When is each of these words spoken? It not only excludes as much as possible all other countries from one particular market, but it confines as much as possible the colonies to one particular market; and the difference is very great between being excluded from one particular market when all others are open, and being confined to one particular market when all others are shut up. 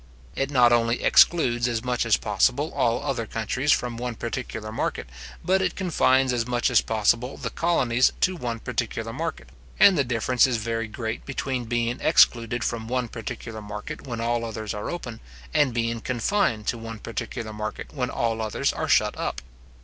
It 0.35 0.49
not 0.49 0.73
only 0.73 1.03
excludes 1.03 1.67
as 1.67 1.83
much 1.83 2.07
as 2.07 2.17
possible 2.17 2.73
all 2.73 3.03
other 3.03 3.27
countries 3.27 3.71
from 3.71 3.97
one 3.97 4.15
particular 4.15 4.71
market, 4.71 5.07
but 5.45 5.61
it 5.61 5.75
confines 5.75 6.33
as 6.33 6.47
much 6.47 6.71
as 6.71 6.81
possible 6.81 7.37
the 7.37 7.51
colonies 7.51 8.11
to 8.21 8.35
one 8.35 8.59
particular 8.61 9.13
market; 9.13 9.49
and 9.79 9.95
the 9.95 10.03
difference 10.03 10.47
is 10.47 10.57
very 10.57 10.87
great 10.87 11.23
between 11.23 11.65
being 11.65 11.99
excluded 12.01 12.63
from 12.63 12.87
one 12.87 13.09
particular 13.09 13.61
market 13.61 14.07
when 14.07 14.19
all 14.19 14.43
others 14.43 14.73
are 14.73 14.89
open, 14.89 15.19
and 15.53 15.71
being 15.71 16.01
confined 16.01 16.65
to 16.65 16.79
one 16.79 16.97
particular 16.97 17.53
market 17.53 17.93
when 17.93 18.09
all 18.09 18.41
others 18.41 18.73
are 18.73 18.87
shut 18.87 19.15
up. 19.19 19.39